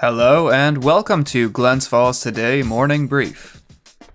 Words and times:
Hello 0.00 0.50
and 0.50 0.84
welcome 0.84 1.24
to 1.24 1.48
Glens 1.48 1.86
Falls 1.86 2.20
Today 2.20 2.62
Morning 2.62 3.06
Brief. 3.06 3.62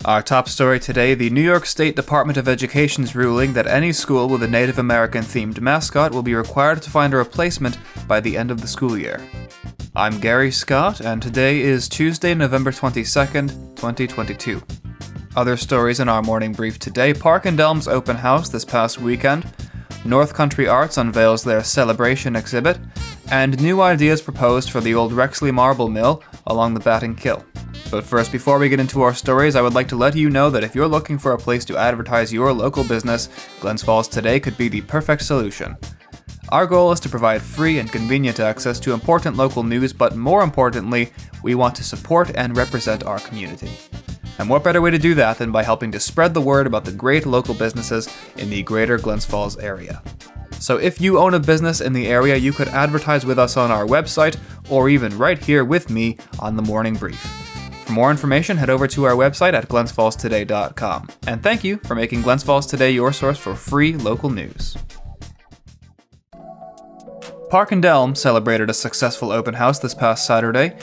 Our 0.05 0.21
top 0.21 0.47
story 0.47 0.79
today 0.79 1.15
the 1.15 1.31
New 1.31 1.41
York 1.41 1.65
State 1.65 1.95
Department 1.95 2.37
of 2.37 2.47
Education's 2.47 3.15
ruling 3.15 3.53
that 3.53 3.65
any 3.65 3.91
school 3.91 4.29
with 4.29 4.43
a 4.43 4.47
Native 4.47 4.77
American 4.77 5.23
themed 5.23 5.59
mascot 5.59 6.11
will 6.11 6.21
be 6.21 6.35
required 6.35 6.83
to 6.83 6.91
find 6.91 7.15
a 7.15 7.17
replacement 7.17 7.79
by 8.07 8.19
the 8.19 8.37
end 8.37 8.51
of 8.51 8.61
the 8.61 8.67
school 8.67 8.95
year. 8.95 9.19
I'm 9.95 10.19
Gary 10.19 10.51
Scott, 10.51 11.01
and 11.01 11.19
today 11.19 11.61
is 11.61 11.89
Tuesday, 11.89 12.35
November 12.35 12.69
22nd, 12.69 13.49
2022. 13.75 14.61
Other 15.35 15.57
stories 15.57 15.99
in 15.99 16.07
our 16.07 16.21
morning 16.21 16.53
brief 16.53 16.77
today 16.77 17.11
Park 17.11 17.47
and 17.47 17.59
Elm's 17.59 17.87
open 17.87 18.17
house 18.17 18.49
this 18.49 18.65
past 18.65 19.01
weekend, 19.01 19.51
North 20.05 20.35
Country 20.35 20.67
Arts 20.67 20.97
unveils 20.97 21.43
their 21.43 21.63
celebration 21.63 22.35
exhibit, 22.35 22.77
and 23.31 23.59
new 23.61 23.81
ideas 23.81 24.21
proposed 24.21 24.69
for 24.69 24.81
the 24.81 24.93
old 24.93 25.13
Rexleigh 25.13 25.53
Marble 25.53 25.89
Mill 25.89 26.21
along 26.47 26.73
the 26.73 26.81
Batten 26.81 27.15
Kill. 27.15 27.43
But 27.89 28.03
first, 28.03 28.31
before 28.31 28.59
we 28.59 28.69
get 28.69 28.79
into 28.79 29.01
our 29.01 29.13
stories, 29.13 29.55
I 29.55 29.61
would 29.61 29.73
like 29.73 29.87
to 29.87 29.95
let 29.95 30.15
you 30.15 30.29
know 30.29 30.49
that 30.49 30.63
if 30.63 30.75
you're 30.75 30.87
looking 30.87 31.17
for 31.17 31.31
a 31.31 31.37
place 31.37 31.65
to 31.65 31.77
advertise 31.77 32.31
your 32.31 32.53
local 32.53 32.83
business, 32.83 33.29
Glens 33.59 33.83
Falls 33.83 34.07
Today 34.07 34.39
could 34.39 34.57
be 34.57 34.67
the 34.67 34.81
perfect 34.81 35.23
solution. 35.23 35.77
Our 36.49 36.67
goal 36.67 36.91
is 36.91 36.99
to 37.01 37.09
provide 37.09 37.41
free 37.41 37.79
and 37.79 37.89
convenient 37.89 38.41
access 38.41 38.79
to 38.81 38.93
important 38.93 39.37
local 39.37 39.63
news, 39.63 39.93
but 39.93 40.17
more 40.17 40.43
importantly, 40.43 41.13
we 41.41 41.55
want 41.55 41.75
to 41.75 41.83
support 41.83 42.31
and 42.35 42.57
represent 42.57 43.05
our 43.05 43.19
community. 43.19 43.71
And 44.39 44.49
what 44.49 44.63
better 44.63 44.81
way 44.81 44.91
to 44.91 44.97
do 44.97 45.15
that 45.15 45.37
than 45.37 45.51
by 45.51 45.63
helping 45.63 45.91
to 45.93 45.99
spread 45.99 46.33
the 46.33 46.41
word 46.41 46.67
about 46.67 46.83
the 46.83 46.91
great 46.91 47.25
local 47.25 47.53
businesses 47.53 48.09
in 48.37 48.49
the 48.49 48.63
greater 48.63 48.97
Glens 48.97 49.25
Falls 49.25 49.57
area? 49.57 50.01
So 50.61 50.77
if 50.77 51.01
you 51.01 51.17
own 51.17 51.33
a 51.33 51.39
business 51.39 51.81
in 51.81 51.91
the 51.91 52.07
area, 52.07 52.35
you 52.35 52.53
could 52.53 52.67
advertise 52.67 53.25
with 53.25 53.39
us 53.39 53.57
on 53.57 53.71
our 53.71 53.85
website 53.85 54.37
or 54.69 54.89
even 54.89 55.17
right 55.17 55.43
here 55.43 55.65
with 55.65 55.89
me 55.89 56.17
on 56.39 56.55
the 56.55 56.61
morning 56.61 56.93
brief. 56.93 57.19
For 57.85 57.93
more 57.93 58.11
information, 58.11 58.57
head 58.57 58.69
over 58.69 58.87
to 58.87 59.03
our 59.05 59.15
website 59.15 59.53
at 59.53 59.67
glensfallstoday.com. 59.67 61.09
And 61.25 61.41
thank 61.41 61.63
you 61.63 61.77
for 61.77 61.95
making 61.95 62.21
Glens 62.21 62.43
Falls 62.43 62.67
Today 62.67 62.91
your 62.91 63.11
source 63.11 63.39
for 63.39 63.55
free 63.55 63.95
local 63.95 64.29
news. 64.29 64.77
Park 67.49 67.71
and 67.71 67.83
Elm 67.83 68.15
celebrated 68.15 68.69
a 68.69 68.73
successful 68.73 69.31
open 69.31 69.55
house 69.55 69.79
this 69.79 69.95
past 69.95 70.25
Saturday. 70.25 70.77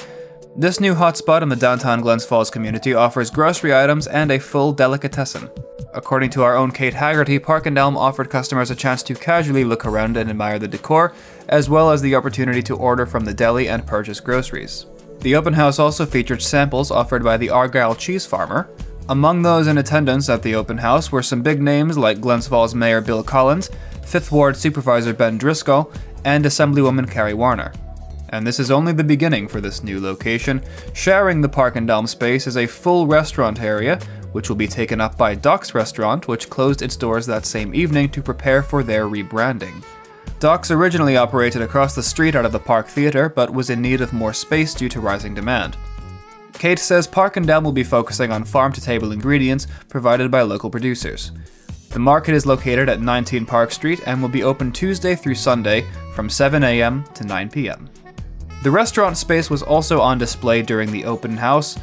This 0.56 0.80
new 0.80 0.94
hotspot 0.94 1.42
in 1.42 1.48
the 1.48 1.56
downtown 1.56 2.00
Glens 2.00 2.24
Falls 2.24 2.50
community 2.50 2.92
offers 2.92 3.30
grocery 3.30 3.74
items 3.74 4.06
and 4.06 4.32
a 4.32 4.40
full 4.40 4.72
delicatessen. 4.72 5.48
According 5.94 6.30
to 6.30 6.42
our 6.42 6.56
own 6.56 6.72
Kate 6.72 6.94
Haggerty, 6.94 7.38
Park 7.38 7.66
and 7.66 7.78
Elm 7.78 7.96
offered 7.96 8.28
customers 8.28 8.70
a 8.70 8.74
chance 8.74 9.02
to 9.04 9.14
casually 9.14 9.64
look 9.64 9.86
around 9.86 10.16
and 10.16 10.28
admire 10.28 10.58
the 10.58 10.66
decor, 10.66 11.14
as 11.48 11.68
well 11.68 11.90
as 11.90 12.02
the 12.02 12.14
opportunity 12.14 12.62
to 12.62 12.76
order 12.76 13.06
from 13.06 13.24
the 13.24 13.34
deli 13.34 13.68
and 13.68 13.86
purchase 13.86 14.20
groceries. 14.20 14.86
The 15.20 15.36
open 15.36 15.54
house 15.54 15.78
also 15.78 16.04
featured 16.04 16.42
samples 16.42 16.90
offered 16.90 17.22
by 17.22 17.36
the 17.36 17.50
Argyle 17.50 17.94
Cheese 17.94 18.26
Farmer. 18.26 18.68
Among 19.08 19.42
those 19.42 19.66
in 19.66 19.78
attendance 19.78 20.28
at 20.28 20.42
the 20.42 20.54
open 20.54 20.78
house 20.78 21.10
were 21.12 21.22
some 21.22 21.42
big 21.42 21.62
names 21.62 21.96
like 21.96 22.20
Glens 22.20 22.48
Falls 22.48 22.74
Mayor 22.74 23.00
Bill 23.00 23.22
Collins, 23.22 23.70
Fifth 24.04 24.32
Ward 24.32 24.56
Supervisor 24.56 25.14
Ben 25.14 25.38
Driscoll, 25.38 25.92
and 26.24 26.44
Assemblywoman 26.44 27.10
Carrie 27.10 27.32
Woerner. 27.32 27.72
And 28.30 28.46
this 28.46 28.60
is 28.60 28.70
only 28.70 28.92
the 28.92 29.04
beginning 29.04 29.48
for 29.48 29.60
this 29.60 29.82
new 29.82 30.00
location. 30.00 30.62
Sharing 30.92 31.40
the 31.40 31.48
Park 31.48 31.76
and 31.76 31.88
Elm 31.88 32.06
space 32.06 32.46
is 32.46 32.56
a 32.56 32.66
full 32.66 33.06
restaurant 33.06 33.60
area 33.60 33.98
which 34.32 34.48
will 34.48 34.56
be 34.56 34.68
taken 34.68 35.00
up 35.00 35.16
by 35.16 35.34
Doc's 35.34 35.74
Restaurant, 35.74 36.28
which 36.28 36.50
closed 36.50 36.82
its 36.82 36.96
doors 36.96 37.26
that 37.26 37.46
same 37.46 37.74
evening 37.74 38.10
to 38.10 38.22
prepare 38.22 38.62
for 38.62 38.82
their 38.82 39.06
rebranding. 39.06 39.82
Doc's 40.40 40.70
originally 40.70 41.16
operated 41.16 41.62
across 41.62 41.94
the 41.94 42.02
street 42.02 42.36
out 42.36 42.44
of 42.44 42.52
the 42.52 42.58
Park 42.58 42.86
Theatre, 42.86 43.28
but 43.28 43.52
was 43.52 43.70
in 43.70 43.82
need 43.82 44.00
of 44.00 44.12
more 44.12 44.32
space 44.32 44.74
due 44.74 44.88
to 44.90 45.00
rising 45.00 45.34
demand. 45.34 45.76
Kate 46.52 46.78
says 46.78 47.06
Park 47.06 47.36
and 47.36 47.48
Elm 47.48 47.64
will 47.64 47.72
be 47.72 47.84
focusing 47.84 48.30
on 48.30 48.44
farm 48.44 48.72
to 48.72 48.80
table 48.80 49.12
ingredients 49.12 49.66
provided 49.88 50.30
by 50.30 50.42
local 50.42 50.70
producers. 50.70 51.32
The 51.90 51.98
market 51.98 52.34
is 52.34 52.46
located 52.46 52.88
at 52.88 53.00
19 53.00 53.46
Park 53.46 53.72
Street 53.72 54.00
and 54.06 54.20
will 54.20 54.28
be 54.28 54.42
open 54.42 54.72
Tuesday 54.72 55.14
through 55.14 55.36
Sunday 55.36 55.86
from 56.14 56.28
7 56.28 56.62
a.m. 56.62 57.04
to 57.14 57.24
9 57.24 57.48
p.m. 57.48 57.88
The 58.62 58.70
restaurant 58.70 59.16
space 59.16 59.50
was 59.50 59.62
also 59.62 60.00
on 60.00 60.18
display 60.18 60.62
during 60.62 60.90
the 60.90 61.04
open 61.04 61.36
house, 61.36 61.78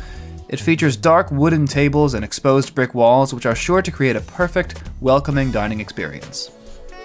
it 0.48 0.60
features 0.60 0.96
dark 0.96 1.32
wooden 1.32 1.66
tables 1.66 2.14
and 2.14 2.24
exposed 2.24 2.76
brick 2.76 2.94
walls, 2.94 3.34
which 3.34 3.48
are 3.48 3.56
sure 3.56 3.82
to 3.82 3.92
create 3.92 4.16
a 4.16 4.22
perfect, 4.22 4.84
welcoming 5.02 5.52
dining 5.52 5.80
experience. 5.80 6.52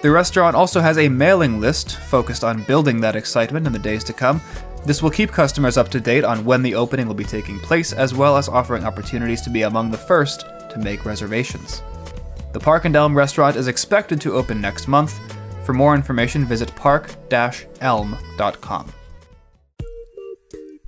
The 0.03 0.11
restaurant 0.11 0.55
also 0.55 0.79
has 0.79 0.97
a 0.97 1.09
mailing 1.09 1.59
list 1.59 1.97
focused 1.97 2.43
on 2.43 2.63
building 2.63 3.01
that 3.01 3.15
excitement 3.15 3.67
in 3.67 3.73
the 3.73 3.79
days 3.79 4.03
to 4.05 4.13
come. 4.13 4.41
This 4.85 5.01
will 5.01 5.09
keep 5.09 5.31
customers 5.31 5.77
up 5.77 5.89
to 5.89 5.99
date 5.99 6.23
on 6.23 6.45
when 6.45 6.61
the 6.61 6.75
opening 6.75 7.07
will 7.07 7.15
be 7.15 7.23
taking 7.23 7.59
place, 7.59 7.93
as 7.93 8.13
well 8.13 8.37
as 8.37 8.47
offering 8.47 8.83
opportunities 8.83 9.41
to 9.41 9.49
be 9.49 9.63
among 9.63 9.89
the 9.91 9.97
first 9.97 10.45
to 10.69 10.79
make 10.79 11.05
reservations. 11.05 11.81
The 12.53 12.59
Park 12.59 12.85
and 12.85 12.95
Elm 12.95 13.15
restaurant 13.15 13.55
is 13.55 13.67
expected 13.67 14.21
to 14.21 14.33
open 14.33 14.61
next 14.61 14.87
month. 14.87 15.19
For 15.65 15.73
more 15.73 15.95
information, 15.95 16.45
visit 16.45 16.75
park-elm.com. 16.75 18.93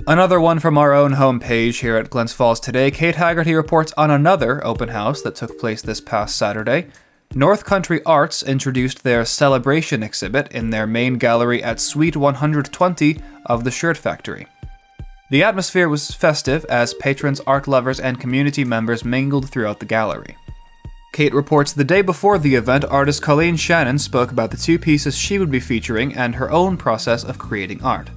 Another 0.06 0.42
one 0.42 0.60
from 0.60 0.78
our 0.78 0.92
own 0.92 1.14
homepage 1.14 1.80
here 1.80 1.96
at 1.96 2.10
Glens 2.10 2.34
Falls 2.34 2.60
today, 2.60 2.92
Kate 2.92 3.16
Haggerty 3.16 3.54
reports 3.54 3.94
on 3.96 4.12
another 4.12 4.66
open 4.68 4.90
house 4.90 5.22
that 5.22 5.36
took 5.36 5.58
place 5.58 5.82
this 5.82 6.02
past 6.02 6.36
Saturday. 6.36 6.88
North 7.34 7.64
Country 7.64 8.04
Arts 8.04 8.44
introduced 8.44 9.04
their 9.04 9.24
celebration 9.24 10.04
exhibit 10.04 10.52
in 10.52 10.72
their 10.72 10.86
main 10.86 11.18
gallery 11.18 11.64
at 11.64 11.80
Suite 11.80 12.18
120 12.18 13.22
of 13.46 13.64
the 13.64 13.72
Shirt 13.72 13.96
Factory. 13.96 14.46
The 15.30 15.42
atmosphere 15.42 15.88
was 15.88 16.12
festive 16.12 16.66
as 16.66 16.94
patrons, 16.96 17.40
art 17.48 17.66
lovers, 17.66 18.02
and 18.02 18.20
community 18.20 18.66
members 18.66 19.06
mingled 19.06 19.50
throughout 19.50 19.80
the 19.80 19.86
gallery. 19.86 20.36
Kate 21.14 21.34
reports 21.34 21.72
the 21.72 21.86
day 21.86 22.02
before 22.02 22.38
the 22.38 22.56
event, 22.56 22.84
artist 22.84 23.22
Colleen 23.22 23.56
Shannon 23.56 24.00
spoke 24.00 24.32
about 24.34 24.52
the 24.52 24.58
two 24.58 24.78
pieces 24.78 25.18
she 25.18 25.40
would 25.40 25.52
be 25.52 25.62
featuring 25.62 26.14
and 26.14 26.36
her 26.36 26.52
own 26.52 26.76
process 26.76 27.24
of 27.24 27.40
creating 27.40 27.82
art. 27.82 28.10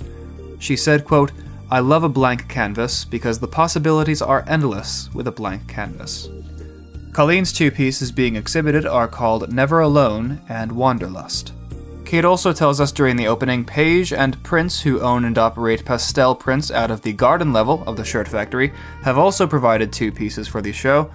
She 0.59 0.75
said, 0.75 1.05
quote, 1.05 1.31
I 1.69 1.81
love 1.81 2.05
a 2.05 2.09
blank 2.09 2.49
canvas 2.49 3.05
because 3.05 3.41
the 3.41 3.49
possibilities 3.49 4.23
are 4.23 4.45
endless 4.47 5.13
with 5.13 5.27
a 5.27 5.33
blank 5.33 5.67
canvas. 5.67 6.29
Colleen's 7.13 7.53
two 7.53 7.73
pieces 7.73 8.13
being 8.13 8.37
exhibited 8.37 8.87
are 8.87 9.09
called 9.09 9.53
Never 9.53 9.81
Alone 9.81 10.41
and 10.49 10.71
Wanderlust. 10.71 11.53
Kate 12.05 12.25
also 12.25 12.53
tells 12.53 12.81
us 12.81 12.93
during 12.93 13.17
the 13.17 13.27
opening, 13.27 13.65
Paige 13.65 14.13
and 14.13 14.41
Prince, 14.45 14.81
who 14.81 15.01
own 15.01 15.25
and 15.25 15.37
operate 15.39 15.85
pastel 15.85 16.37
prints 16.37 16.71
out 16.71 16.93
of 16.93 17.03
the 17.03 17.13
garden 17.13 17.53
level 17.53 17.83
of 17.85 17.97
the 17.97 18.05
shirt 18.05 18.29
factory, 18.29 18.73
have 19.03 19.19
also 19.19 19.45
provided 19.45 19.93
two 19.93 20.13
pieces 20.13 20.47
for 20.47 20.63
the 20.63 20.73
show 20.73 21.11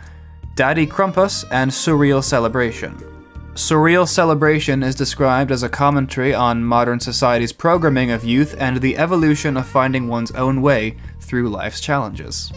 Daddy 0.56 0.86
Crumpus 0.86 1.46
and 1.50 1.72
Surreal 1.72 2.22
Celebration. 2.22 3.11
Surreal 3.54 4.08
Celebration 4.08 4.82
is 4.82 4.96
described 4.96 5.52
as 5.52 5.62
a 5.62 5.68
commentary 5.68 6.34
on 6.34 6.64
modern 6.64 7.02
society's 7.02 7.52
programming 7.52 8.10
of 8.10 8.24
youth 8.24 8.56
and 8.58 8.78
the 8.78 8.98
evolution 8.98 9.58
of 9.58 9.68
finding 9.68 10.08
one's 10.08 10.32
own 10.32 10.62
way 10.62 10.96
through 11.20 11.50
life's 11.50 11.82
challenges. 11.82 12.50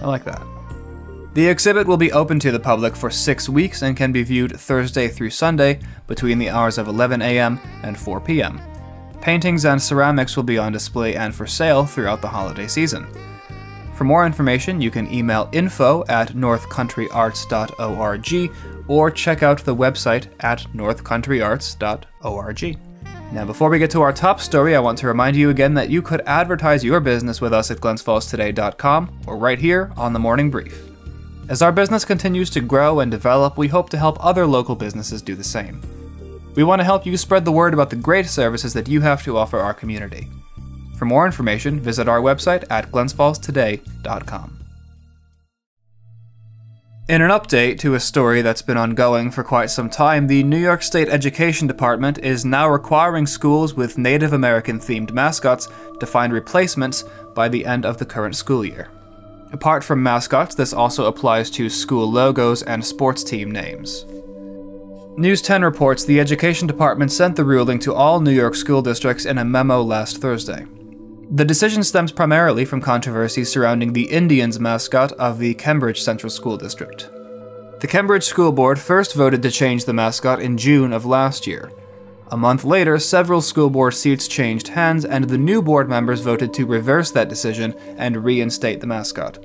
I 0.00 0.06
like 0.06 0.24
that. 0.24 0.42
The 1.34 1.46
exhibit 1.46 1.86
will 1.86 1.98
be 1.98 2.10
open 2.12 2.40
to 2.40 2.50
the 2.50 2.58
public 2.58 2.96
for 2.96 3.10
six 3.10 3.50
weeks 3.50 3.82
and 3.82 3.98
can 3.98 4.12
be 4.12 4.22
viewed 4.22 4.58
Thursday 4.58 5.08
through 5.08 5.28
Sunday 5.28 5.80
between 6.06 6.38
the 6.38 6.48
hours 6.48 6.78
of 6.78 6.88
11 6.88 7.20
a.m. 7.20 7.60
and 7.82 7.98
4 7.98 8.18
p.m. 8.20 8.62
Paintings 9.20 9.66
and 9.66 9.82
ceramics 9.82 10.36
will 10.36 10.44
be 10.44 10.56
on 10.56 10.72
display 10.72 11.16
and 11.16 11.34
for 11.34 11.46
sale 11.46 11.84
throughout 11.84 12.22
the 12.22 12.28
holiday 12.28 12.66
season. 12.66 13.06
For 13.94 14.04
more 14.04 14.24
information, 14.24 14.80
you 14.80 14.90
can 14.90 15.12
email 15.12 15.50
info 15.52 16.02
at 16.08 16.30
northcountryarts.org 16.30 18.73
or 18.88 19.10
check 19.10 19.42
out 19.42 19.64
the 19.64 19.74
website 19.74 20.26
at 20.40 20.66
northcountryarts.org. 20.74 22.78
Now, 23.32 23.44
before 23.44 23.70
we 23.70 23.78
get 23.78 23.90
to 23.90 24.02
our 24.02 24.12
top 24.12 24.40
story, 24.40 24.76
I 24.76 24.80
want 24.80 24.98
to 24.98 25.08
remind 25.08 25.36
you 25.36 25.50
again 25.50 25.74
that 25.74 25.90
you 25.90 26.02
could 26.02 26.22
advertise 26.26 26.84
your 26.84 27.00
business 27.00 27.40
with 27.40 27.52
us 27.52 27.70
at 27.70 27.78
glensfallstoday.com 27.78 29.20
or 29.26 29.36
right 29.36 29.58
here 29.58 29.92
on 29.96 30.12
the 30.12 30.20
Morning 30.20 30.50
Brief. 30.50 30.90
As 31.48 31.60
our 31.60 31.72
business 31.72 32.04
continues 32.04 32.48
to 32.50 32.60
grow 32.60 33.00
and 33.00 33.10
develop, 33.10 33.58
we 33.58 33.68
hope 33.68 33.90
to 33.90 33.98
help 33.98 34.24
other 34.24 34.46
local 34.46 34.76
businesses 34.76 35.20
do 35.20 35.34
the 35.34 35.44
same. 35.44 35.82
We 36.54 36.64
want 36.64 36.80
to 36.80 36.84
help 36.84 37.04
you 37.04 37.16
spread 37.16 37.44
the 37.44 37.52
word 37.52 37.74
about 37.74 37.90
the 37.90 37.96
great 37.96 38.26
services 38.26 38.72
that 38.74 38.88
you 38.88 39.00
have 39.00 39.24
to 39.24 39.36
offer 39.36 39.58
our 39.58 39.74
community. 39.74 40.28
For 40.96 41.04
more 41.04 41.26
information, 41.26 41.80
visit 41.80 42.08
our 42.08 42.20
website 42.20 42.64
at 42.70 42.90
glensfallstoday.com. 42.92 44.63
In 47.06 47.20
an 47.20 47.30
update 47.30 47.78
to 47.80 47.96
a 47.96 48.00
story 48.00 48.40
that's 48.40 48.62
been 48.62 48.78
ongoing 48.78 49.30
for 49.30 49.44
quite 49.44 49.68
some 49.68 49.90
time, 49.90 50.26
the 50.26 50.42
New 50.42 50.56
York 50.56 50.82
State 50.82 51.10
Education 51.10 51.66
Department 51.66 52.16
is 52.20 52.46
now 52.46 52.66
requiring 52.66 53.26
schools 53.26 53.74
with 53.74 53.98
Native 53.98 54.32
American 54.32 54.80
themed 54.80 55.12
mascots 55.12 55.68
to 56.00 56.06
find 56.06 56.32
replacements 56.32 57.04
by 57.34 57.46
the 57.46 57.66
end 57.66 57.84
of 57.84 57.98
the 57.98 58.06
current 58.06 58.34
school 58.36 58.64
year. 58.64 58.88
Apart 59.52 59.84
from 59.84 60.02
mascots, 60.02 60.54
this 60.54 60.72
also 60.72 61.04
applies 61.04 61.50
to 61.50 61.68
school 61.68 62.10
logos 62.10 62.62
and 62.62 62.82
sports 62.82 63.22
team 63.22 63.50
names. 63.50 64.06
News 65.18 65.42
10 65.42 65.60
reports 65.60 66.06
the 66.06 66.18
Education 66.18 66.66
Department 66.66 67.12
sent 67.12 67.36
the 67.36 67.44
ruling 67.44 67.80
to 67.80 67.92
all 67.92 68.18
New 68.18 68.32
York 68.32 68.54
school 68.54 68.80
districts 68.80 69.26
in 69.26 69.36
a 69.36 69.44
memo 69.44 69.82
last 69.82 70.22
Thursday. 70.22 70.64
The 71.34 71.44
decision 71.44 71.82
stems 71.82 72.12
primarily 72.12 72.64
from 72.64 72.80
controversy 72.80 73.42
surrounding 73.42 73.92
the 73.92 74.08
Indians 74.08 74.60
mascot 74.60 75.10
of 75.14 75.40
the 75.40 75.54
Cambridge 75.54 76.00
Central 76.00 76.30
School 76.30 76.56
District. 76.56 77.10
The 77.80 77.88
Cambridge 77.88 78.22
School 78.22 78.52
Board 78.52 78.78
first 78.78 79.16
voted 79.16 79.42
to 79.42 79.50
change 79.50 79.84
the 79.84 79.92
mascot 79.92 80.40
in 80.40 80.56
June 80.56 80.92
of 80.92 81.04
last 81.04 81.44
year. 81.44 81.72
A 82.30 82.36
month 82.36 82.62
later, 82.62 83.00
several 83.00 83.40
school 83.40 83.68
board 83.68 83.94
seats 83.94 84.28
changed 84.28 84.68
hands, 84.68 85.04
and 85.04 85.24
the 85.24 85.36
new 85.36 85.60
board 85.60 85.88
members 85.88 86.20
voted 86.20 86.54
to 86.54 86.66
reverse 86.66 87.10
that 87.10 87.28
decision 87.28 87.74
and 87.96 88.22
reinstate 88.22 88.78
the 88.78 88.86
mascot. 88.86 89.44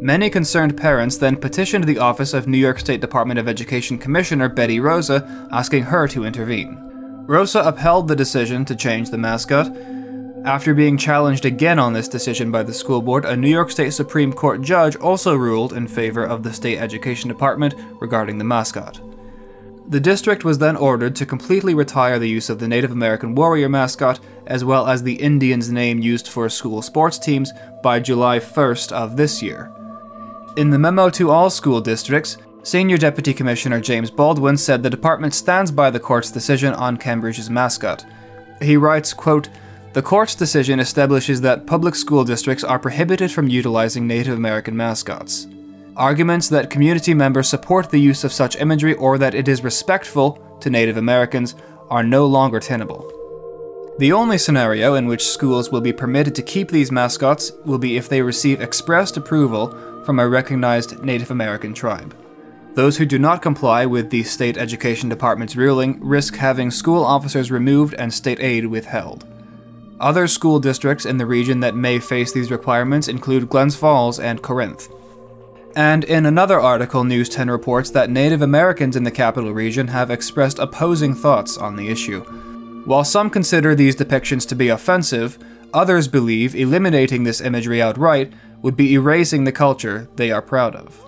Many 0.00 0.30
concerned 0.30 0.76
parents 0.76 1.16
then 1.16 1.34
petitioned 1.34 1.88
the 1.88 1.98
office 1.98 2.34
of 2.34 2.46
New 2.46 2.56
York 2.56 2.78
State 2.78 3.00
Department 3.00 3.40
of 3.40 3.48
Education 3.48 3.98
Commissioner 3.98 4.48
Betty 4.48 4.78
Rosa, 4.78 5.48
asking 5.50 5.82
her 5.82 6.06
to 6.06 6.24
intervene. 6.24 6.78
Rosa 7.26 7.62
upheld 7.62 8.06
the 8.06 8.14
decision 8.14 8.64
to 8.64 8.76
change 8.76 9.10
the 9.10 9.18
mascot, 9.18 9.76
after 10.46 10.72
being 10.72 10.96
challenged 10.96 11.44
again 11.44 11.76
on 11.76 11.92
this 11.92 12.06
decision 12.06 12.52
by 12.52 12.62
the 12.62 12.72
school 12.72 13.02
board, 13.02 13.24
a 13.24 13.36
New 13.36 13.50
York 13.50 13.68
State 13.68 13.92
Supreme 13.92 14.32
Court 14.32 14.62
judge 14.62 14.94
also 14.96 15.34
ruled 15.34 15.72
in 15.72 15.88
favor 15.88 16.24
of 16.24 16.44
the 16.44 16.52
state 16.52 16.78
education 16.78 17.28
department 17.28 17.74
regarding 18.00 18.38
the 18.38 18.44
mascot. 18.44 19.00
The 19.88 19.98
district 19.98 20.44
was 20.44 20.58
then 20.58 20.76
ordered 20.76 21.16
to 21.16 21.26
completely 21.26 21.74
retire 21.74 22.20
the 22.20 22.28
use 22.28 22.48
of 22.48 22.60
the 22.60 22.68
Native 22.68 22.92
American 22.92 23.34
warrior 23.34 23.68
mascot, 23.68 24.20
as 24.46 24.64
well 24.64 24.86
as 24.86 25.02
the 25.02 25.14
Indian's 25.14 25.70
name 25.72 25.98
used 25.98 26.28
for 26.28 26.48
school 26.48 26.80
sports 26.80 27.18
teams, 27.18 27.52
by 27.82 27.98
July 27.98 28.38
1st 28.38 28.92
of 28.92 29.16
this 29.16 29.42
year. 29.42 29.72
In 30.56 30.70
the 30.70 30.78
memo 30.78 31.10
to 31.10 31.30
all 31.30 31.50
school 31.50 31.80
districts, 31.80 32.36
Senior 32.62 32.98
Deputy 32.98 33.34
Commissioner 33.34 33.80
James 33.80 34.12
Baldwin 34.12 34.56
said 34.56 34.82
the 34.82 34.90
department 34.90 35.34
stands 35.34 35.72
by 35.72 35.90
the 35.90 36.00
court's 36.00 36.30
decision 36.30 36.72
on 36.72 36.96
Cambridge's 36.96 37.50
mascot. 37.50 38.04
He 38.62 38.76
writes, 38.76 39.12
quote, 39.12 39.48
the 39.96 40.02
court's 40.02 40.34
decision 40.34 40.78
establishes 40.78 41.40
that 41.40 41.66
public 41.66 41.94
school 41.94 42.22
districts 42.22 42.62
are 42.62 42.78
prohibited 42.78 43.32
from 43.32 43.48
utilizing 43.48 44.06
Native 44.06 44.34
American 44.34 44.76
mascots. 44.76 45.46
Arguments 45.96 46.50
that 46.50 46.68
community 46.68 47.14
members 47.14 47.48
support 47.48 47.88
the 47.88 47.98
use 47.98 48.22
of 48.22 48.30
such 48.30 48.60
imagery 48.60 48.92
or 48.96 49.16
that 49.16 49.34
it 49.34 49.48
is 49.48 49.64
respectful 49.64 50.32
to 50.60 50.68
Native 50.68 50.98
Americans 50.98 51.54
are 51.88 52.02
no 52.02 52.26
longer 52.26 52.60
tenable. 52.60 53.10
The 53.98 54.12
only 54.12 54.36
scenario 54.36 54.96
in 54.96 55.06
which 55.06 55.26
schools 55.26 55.72
will 55.72 55.80
be 55.80 55.94
permitted 55.94 56.34
to 56.34 56.42
keep 56.42 56.70
these 56.70 56.92
mascots 56.92 57.52
will 57.64 57.78
be 57.78 57.96
if 57.96 58.06
they 58.06 58.20
receive 58.20 58.60
expressed 58.60 59.16
approval 59.16 60.02
from 60.04 60.18
a 60.18 60.28
recognized 60.28 61.02
Native 61.02 61.30
American 61.30 61.72
tribe. 61.72 62.14
Those 62.74 62.98
who 62.98 63.06
do 63.06 63.18
not 63.18 63.40
comply 63.40 63.86
with 63.86 64.10
the 64.10 64.24
State 64.24 64.58
Education 64.58 65.08
Department's 65.08 65.56
ruling 65.56 65.98
risk 66.06 66.36
having 66.36 66.70
school 66.70 67.02
officers 67.02 67.50
removed 67.50 67.94
and 67.94 68.12
state 68.12 68.40
aid 68.40 68.66
withheld. 68.66 69.24
Other 69.98 70.26
school 70.26 70.60
districts 70.60 71.06
in 71.06 71.16
the 71.16 71.24
region 71.24 71.60
that 71.60 71.74
may 71.74 71.98
face 71.98 72.30
these 72.30 72.50
requirements 72.50 73.08
include 73.08 73.48
Glens 73.48 73.76
Falls 73.76 74.20
and 74.20 74.42
Corinth. 74.42 74.88
And 75.74 76.04
in 76.04 76.26
another 76.26 76.60
article, 76.60 77.04
News 77.04 77.30
10 77.30 77.50
reports 77.50 77.90
that 77.90 78.10
Native 78.10 78.42
Americans 78.42 78.94
in 78.94 79.04
the 79.04 79.10
capital 79.10 79.52
region 79.52 79.88
have 79.88 80.10
expressed 80.10 80.58
opposing 80.58 81.14
thoughts 81.14 81.56
on 81.56 81.76
the 81.76 81.88
issue. 81.88 82.20
While 82.84 83.04
some 83.04 83.30
consider 83.30 83.74
these 83.74 83.96
depictions 83.96 84.46
to 84.48 84.54
be 84.54 84.68
offensive, 84.68 85.38
others 85.72 86.08
believe 86.08 86.54
eliminating 86.54 87.24
this 87.24 87.40
imagery 87.40 87.80
outright 87.80 88.32
would 88.60 88.76
be 88.76 88.94
erasing 88.94 89.44
the 89.44 89.52
culture 89.52 90.08
they 90.16 90.30
are 90.30 90.42
proud 90.42 90.76
of. 90.76 91.05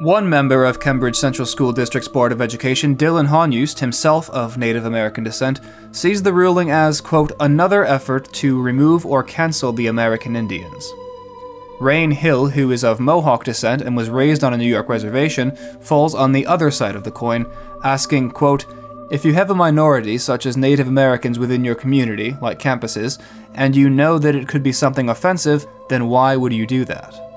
One 0.00 0.30
member 0.30 0.64
of 0.64 0.80
Cambridge 0.80 1.16
Central 1.16 1.44
School 1.44 1.72
District's 1.72 2.08
Board 2.08 2.32
of 2.32 2.40
Education, 2.40 2.96
Dylan 2.96 3.28
Honust, 3.28 3.80
himself 3.80 4.30
of 4.30 4.56
Native 4.56 4.86
American 4.86 5.24
descent, 5.24 5.60
sees 5.92 6.22
the 6.22 6.32
ruling 6.32 6.70
as, 6.70 7.02
quote, 7.02 7.32
another 7.38 7.84
effort 7.84 8.32
to 8.32 8.62
remove 8.62 9.04
or 9.04 9.22
cancel 9.22 9.74
the 9.74 9.88
American 9.88 10.36
Indians. 10.36 10.90
Rain 11.80 12.12
Hill, 12.12 12.48
who 12.48 12.70
is 12.70 12.82
of 12.82 12.98
Mohawk 12.98 13.44
descent 13.44 13.82
and 13.82 13.94
was 13.94 14.08
raised 14.08 14.42
on 14.42 14.54
a 14.54 14.56
New 14.56 14.64
York 14.64 14.88
reservation, 14.88 15.54
falls 15.82 16.14
on 16.14 16.32
the 16.32 16.46
other 16.46 16.70
side 16.70 16.96
of 16.96 17.04
the 17.04 17.10
coin, 17.10 17.44
asking, 17.84 18.30
quote, 18.30 18.64
if 19.10 19.22
you 19.22 19.34
have 19.34 19.50
a 19.50 19.54
minority, 19.54 20.16
such 20.16 20.46
as 20.46 20.56
Native 20.56 20.88
Americans 20.88 21.38
within 21.38 21.62
your 21.62 21.74
community, 21.74 22.38
like 22.40 22.58
campuses, 22.58 23.22
and 23.52 23.76
you 23.76 23.90
know 23.90 24.18
that 24.18 24.34
it 24.34 24.48
could 24.48 24.62
be 24.62 24.72
something 24.72 25.10
offensive, 25.10 25.66
then 25.90 26.08
why 26.08 26.36
would 26.36 26.54
you 26.54 26.66
do 26.66 26.86
that? 26.86 27.29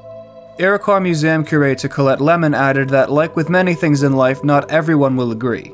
Iroquois 0.60 1.00
Museum 1.00 1.44
curator 1.44 1.88
Colette 1.88 2.20
Lemmon 2.20 2.56
added 2.56 2.90
that, 2.90 3.12
like 3.12 3.36
with 3.36 3.50
many 3.50 3.74
things 3.74 4.04
in 4.04 4.14
life, 4.14 4.44
not 4.44 4.70
everyone 4.70 5.16
will 5.16 5.32
agree. 5.32 5.74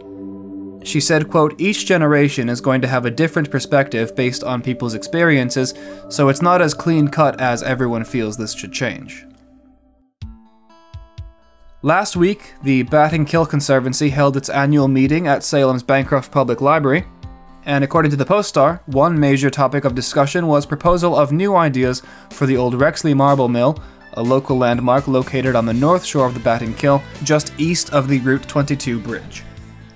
She 0.86 1.02
said, 1.02 1.30
quote, 1.30 1.60
each 1.60 1.86
generation 1.86 2.48
is 2.48 2.62
going 2.62 2.80
to 2.82 2.88
have 2.88 3.06
a 3.06 3.12
different 3.12 3.52
perspective 3.52 4.16
based 4.16 4.42
on 4.42 4.62
people's 4.62 4.94
experiences, 4.94 5.74
so 6.08 6.30
it's 6.30 6.42
not 6.42 6.62
as 6.62 6.74
clean 6.74 7.10
cut 7.10 7.42
as 7.42 7.62
everyone 7.62 8.06
feels 8.06 8.38
this 8.38 8.54
should 8.54 8.72
change. 8.72 9.26
Last 11.82 12.16
week, 12.16 12.54
the 12.64 12.84
Battenkill 12.84 13.50
Conservancy 13.50 14.10
held 14.10 14.38
its 14.38 14.50
annual 14.50 14.88
meeting 14.88 15.28
at 15.28 15.44
Salem's 15.44 15.84
Bancroft 15.84 16.32
Public 16.32 16.62
Library, 16.62 17.06
and 17.66 17.84
according 17.84 18.12
to 18.12 18.18
the 18.18 18.26
Post 18.26 18.48
Star, 18.48 18.82
one 18.86 19.20
major 19.20 19.50
topic 19.50 19.84
of 19.84 19.94
discussion 19.94 20.48
was 20.48 20.66
proposal 20.66 21.18
of 21.18 21.34
new 21.34 21.56
ideas 21.56 22.02
for 22.30 22.46
the 22.46 22.56
old 22.56 22.76
Rexleigh 22.76 23.16
Marble 23.16 23.50
Mill, 23.50 23.78
a 24.14 24.24
local 24.24 24.58
landmark 24.58 25.08
located 25.08 25.56
on 25.56 25.66
the 25.66 25.74
north 25.74 26.06
shore 26.06 26.26
of 26.26 26.34
the 26.34 26.40
Batten 26.40 26.74
Kill, 26.74 27.02
just 27.24 27.54
east 27.58 27.92
of 27.94 28.08
the 28.08 28.20
Route 28.20 28.48
22 28.48 29.00
bridge. 29.00 29.44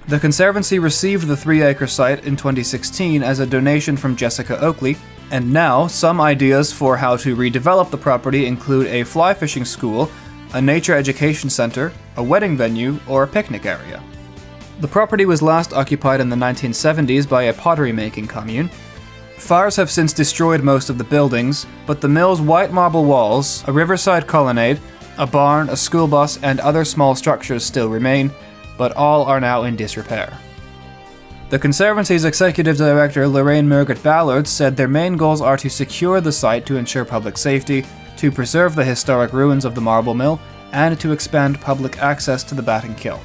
The 0.07 0.19
Conservancy 0.19 0.79
received 0.79 1.27
the 1.27 1.37
three 1.37 1.61
acre 1.61 1.87
site 1.87 2.25
in 2.25 2.35
2016 2.35 3.23
as 3.23 3.39
a 3.39 3.45
donation 3.45 3.95
from 3.95 4.15
Jessica 4.15 4.59
Oakley, 4.59 4.97
and 5.31 5.51
now 5.51 5.87
some 5.87 6.19
ideas 6.19 6.73
for 6.73 6.97
how 6.97 7.15
to 7.17 7.35
redevelop 7.35 7.89
the 7.89 7.97
property 7.97 8.45
include 8.45 8.87
a 8.87 9.03
fly 9.03 9.33
fishing 9.33 9.65
school, 9.65 10.11
a 10.53 10.61
nature 10.61 10.93
education 10.93 11.49
center, 11.49 11.93
a 12.17 12.23
wedding 12.23 12.57
venue, 12.57 12.99
or 13.07 13.23
a 13.23 13.27
picnic 13.27 13.65
area. 13.65 14.03
The 14.81 14.87
property 14.87 15.25
was 15.25 15.41
last 15.41 15.71
occupied 15.71 16.19
in 16.19 16.29
the 16.29 16.35
1970s 16.35 17.27
by 17.27 17.43
a 17.43 17.53
pottery 17.53 17.93
making 17.93 18.27
commune, 18.27 18.69
Fires 19.43 19.75
have 19.75 19.91
since 19.91 20.13
destroyed 20.13 20.63
most 20.63 20.89
of 20.89 20.97
the 20.97 21.03
buildings, 21.03 21.65
but 21.85 21.99
the 21.99 22.07
mill's 22.07 22.39
white 22.39 22.71
marble 22.71 23.03
walls, 23.03 23.61
a 23.67 23.73
riverside 23.73 24.25
colonnade, 24.25 24.79
a 25.17 25.27
barn, 25.27 25.67
a 25.67 25.75
school 25.75 26.07
bus, 26.07 26.41
and 26.43 26.61
other 26.61 26.85
small 26.85 27.13
structures 27.13 27.65
still 27.65 27.89
remain, 27.89 28.31
but 28.77 28.93
all 28.93 29.25
are 29.25 29.41
now 29.41 29.63
in 29.63 29.75
disrepair. 29.75 30.39
The 31.49 31.59
Conservancy's 31.59 32.23
executive 32.23 32.77
director, 32.77 33.27
Lorraine 33.27 33.67
Margaret 33.67 34.01
Ballard, 34.01 34.47
said 34.47 34.77
their 34.77 34.87
main 34.87 35.17
goals 35.17 35.41
are 35.41 35.57
to 35.57 35.69
secure 35.69 36.21
the 36.21 36.31
site 36.31 36.65
to 36.67 36.77
ensure 36.77 37.03
public 37.03 37.37
safety, 37.37 37.85
to 38.15 38.31
preserve 38.31 38.75
the 38.75 38.85
historic 38.85 39.33
ruins 39.33 39.65
of 39.65 39.75
the 39.75 39.81
marble 39.81 40.13
mill, 40.13 40.39
and 40.71 40.97
to 41.01 41.11
expand 41.11 41.59
public 41.59 41.97
access 41.97 42.45
to 42.45 42.55
the 42.55 42.63
Battenkill. 42.63 43.19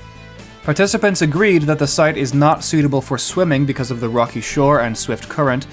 Participants 0.64 1.22
agreed 1.22 1.62
that 1.62 1.78
the 1.78 1.86
site 1.86 2.16
is 2.16 2.34
not 2.34 2.64
suitable 2.64 3.00
for 3.00 3.18
swimming 3.18 3.64
because 3.64 3.92
of 3.92 4.00
the 4.00 4.08
rocky 4.08 4.40
shore 4.40 4.80
and 4.80 4.98
swift 4.98 5.28
current, 5.28 5.68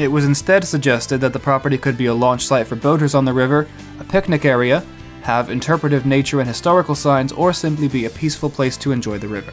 it 0.00 0.10
was 0.10 0.24
instead 0.24 0.64
suggested 0.64 1.20
that 1.20 1.32
the 1.32 1.38
property 1.38 1.76
could 1.76 1.96
be 1.96 2.06
a 2.06 2.14
launch 2.14 2.46
site 2.46 2.66
for 2.66 2.76
boaters 2.76 3.14
on 3.14 3.24
the 3.24 3.32
river, 3.32 3.68
a 3.98 4.04
picnic 4.04 4.44
area, 4.44 4.84
have 5.22 5.50
interpretive 5.50 6.06
nature 6.06 6.40
and 6.40 6.48
historical 6.48 6.94
signs, 6.94 7.32
or 7.32 7.52
simply 7.52 7.88
be 7.88 8.06
a 8.06 8.10
peaceful 8.10 8.48
place 8.48 8.76
to 8.78 8.92
enjoy 8.92 9.18
the 9.18 9.28
river. 9.28 9.52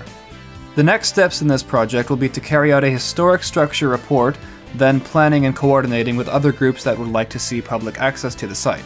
The 0.75 0.83
next 0.83 1.09
steps 1.09 1.41
in 1.41 1.47
this 1.47 1.63
project 1.63 2.09
will 2.09 2.17
be 2.17 2.29
to 2.29 2.39
carry 2.39 2.71
out 2.71 2.83
a 2.83 2.89
historic 2.89 3.43
structure 3.43 3.89
report, 3.89 4.37
then 4.75 4.99
planning 4.99 5.45
and 5.45 5.55
coordinating 5.55 6.15
with 6.15 6.27
other 6.27 6.51
groups 6.51 6.83
that 6.83 6.97
would 6.97 7.09
like 7.09 7.29
to 7.31 7.39
see 7.39 7.61
public 7.61 7.99
access 7.99 8.35
to 8.35 8.47
the 8.47 8.55
site. 8.55 8.85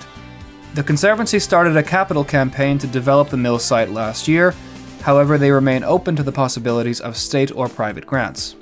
The 0.74 0.84
Conservancy 0.84 1.40
started 1.40 1.76
a 1.76 1.84
capital 1.84 2.24
campaign 2.24 2.78
to 2.80 2.88
develop 2.88 3.30
the 3.30 3.38
mill 3.38 3.60
site 3.60 3.90
last 3.90 4.28
year, 4.28 4.56
however, 5.02 5.38
they 5.38 5.52
remain 5.52 5.84
open 5.84 6.16
to 6.16 6.24
the 6.24 6.32
possibilities 6.32 7.02
of 7.02 7.18
state 7.18 7.52
or 7.56 7.68
private 7.68 8.06
grants. 8.06 8.56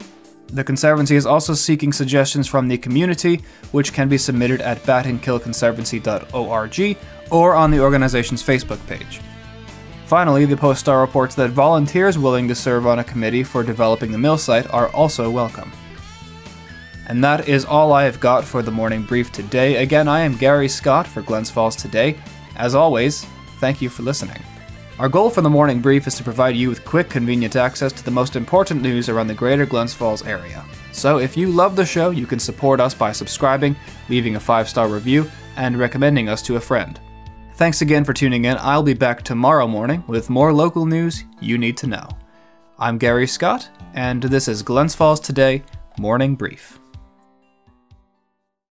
The 0.51 0.63
Conservancy 0.63 1.15
is 1.15 1.27
also 1.27 1.53
seeking 1.53 1.93
suggestions 1.93 2.47
from 2.47 2.67
the 2.67 2.77
community, 2.77 3.41
which 3.71 3.93
can 3.93 4.09
be 4.09 4.17
submitted 4.17 4.61
at 4.61 4.81
battenkillconservancy.org 4.83 6.97
or 7.31 7.53
on 7.53 7.71
the 7.71 7.79
organization's 7.79 8.43
Facebook 8.43 8.85
page. 8.87 9.21
Finally, 10.07 10.45
the 10.45 10.57
Post 10.57 10.79
Star 10.79 11.01
reports 11.01 11.35
that 11.35 11.51
volunteers 11.51 12.17
willing 12.17 12.47
to 12.47 12.55
serve 12.55 12.87
on 12.87 12.97
a 12.97 13.03
committee 13.03 13.43
for 13.43 13.61
developing 13.61 14.11
the 14.11 14.17
mill 14.17 14.39
site 14.39 14.67
are 14.73 14.87
also 14.89 15.29
welcome. 15.29 15.71
And 17.05 17.23
that 17.23 17.47
is 17.47 17.65
all 17.65 17.93
I 17.93 18.05
have 18.05 18.19
got 18.19 18.43
for 18.43 18.63
the 18.63 18.71
morning 18.71 19.03
brief 19.03 19.31
today. 19.31 19.83
Again, 19.83 20.07
I 20.07 20.21
am 20.21 20.35
Gary 20.35 20.67
Scott 20.67 21.05
for 21.05 21.21
Glens 21.21 21.51
Falls 21.51 21.75
Today. 21.75 22.17
As 22.55 22.73
always, 22.73 23.23
thank 23.59 23.83
you 23.83 23.89
for 23.89 24.01
listening. 24.03 24.41
Our 24.99 25.07
goal 25.07 25.29
for 25.29 25.39
the 25.39 25.49
morning 25.49 25.79
brief 25.79 26.07
is 26.07 26.15
to 26.15 26.25
provide 26.25 26.57
you 26.57 26.67
with 26.67 26.83
quick, 26.83 27.09
convenient 27.09 27.55
access 27.55 27.93
to 27.93 28.03
the 28.03 28.11
most 28.11 28.35
important 28.35 28.81
news 28.81 29.07
around 29.07 29.27
the 29.27 29.33
greater 29.33 29.65
Glens 29.65 29.93
Falls 29.93 30.25
area. 30.25 30.65
So 30.91 31.19
if 31.19 31.37
you 31.37 31.47
love 31.47 31.77
the 31.77 31.85
show, 31.85 32.09
you 32.09 32.27
can 32.27 32.37
support 32.37 32.81
us 32.81 32.93
by 32.93 33.13
subscribing, 33.13 33.77
leaving 34.09 34.35
a 34.35 34.41
five 34.41 34.67
star 34.67 34.89
review, 34.89 35.31
and 35.55 35.79
recommending 35.79 36.27
us 36.27 36.41
to 36.41 36.57
a 36.57 36.59
friend. 36.59 36.99
Thanks 37.53 37.81
again 37.81 38.03
for 38.03 38.11
tuning 38.11 38.43
in. 38.43 38.57
I'll 38.59 38.83
be 38.83 38.93
back 38.93 39.23
tomorrow 39.23 39.67
morning 39.67 40.03
with 40.07 40.29
more 40.29 40.51
local 40.51 40.85
news 40.85 41.23
you 41.39 41.57
need 41.57 41.77
to 41.77 41.87
know. 41.87 42.09
I'm 42.77 42.97
Gary 42.97 43.27
Scott, 43.27 43.69
and 43.93 44.21
this 44.21 44.49
is 44.49 44.61
Glens 44.63 44.95
Falls 44.95 45.21
Today 45.21 45.63
Morning 45.97 46.35
Brief. 46.35 46.78